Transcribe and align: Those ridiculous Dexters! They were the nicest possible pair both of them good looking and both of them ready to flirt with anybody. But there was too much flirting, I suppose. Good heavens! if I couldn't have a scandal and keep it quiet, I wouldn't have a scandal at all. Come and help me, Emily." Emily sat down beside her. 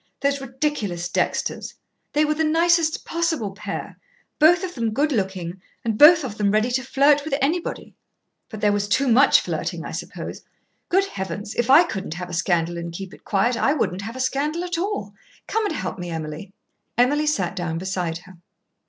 Those 0.21 0.41
ridiculous 0.41 1.07
Dexters! 1.07 1.75
They 2.13 2.25
were 2.25 2.33
the 2.33 2.43
nicest 2.43 3.05
possible 3.05 3.51
pair 3.51 3.99
both 4.39 4.63
of 4.63 4.73
them 4.73 4.93
good 4.95 5.11
looking 5.11 5.61
and 5.85 5.95
both 5.95 6.23
of 6.23 6.39
them 6.39 6.49
ready 6.49 6.71
to 6.71 6.83
flirt 6.83 7.23
with 7.23 7.35
anybody. 7.39 7.93
But 8.49 8.61
there 8.61 8.71
was 8.71 8.87
too 8.87 9.07
much 9.07 9.41
flirting, 9.41 9.85
I 9.85 9.91
suppose. 9.91 10.41
Good 10.89 11.05
heavens! 11.05 11.53
if 11.53 11.69
I 11.69 11.83
couldn't 11.83 12.15
have 12.15 12.31
a 12.31 12.33
scandal 12.33 12.79
and 12.79 12.91
keep 12.91 13.13
it 13.13 13.23
quiet, 13.25 13.55
I 13.55 13.73
wouldn't 13.73 14.01
have 14.01 14.15
a 14.15 14.19
scandal 14.19 14.63
at 14.63 14.79
all. 14.79 15.13
Come 15.45 15.67
and 15.67 15.75
help 15.75 15.99
me, 15.99 16.09
Emily." 16.09 16.51
Emily 16.97 17.27
sat 17.27 17.55
down 17.55 17.77
beside 17.77 18.17
her. 18.25 18.37